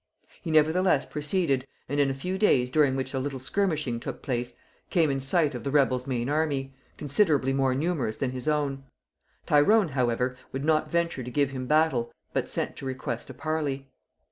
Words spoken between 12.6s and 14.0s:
to request a parley.